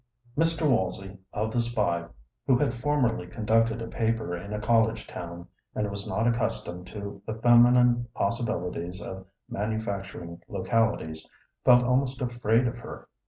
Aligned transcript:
Mr. 0.35 0.67
Walsey, 0.67 1.19
of 1.31 1.51
The 1.53 1.61
Spy, 1.61 2.07
who 2.47 2.57
had 2.57 2.73
formerly 2.73 3.27
conducted 3.27 3.83
a 3.83 3.87
paper 3.87 4.35
in 4.35 4.51
a 4.51 4.59
college 4.59 5.05
town 5.05 5.47
and 5.75 5.87
was 5.91 6.09
not 6.09 6.25
accustomed 6.25 6.87
to 6.87 7.21
the 7.27 7.35
feminine 7.35 8.07
possibilities 8.15 8.99
of 8.99 9.27
manufacturing 9.47 10.41
localities, 10.47 11.29
felt 11.63 11.83
almost 11.83 12.19
afraid 12.19 12.65
of 12.65 12.79
her. 12.79 13.09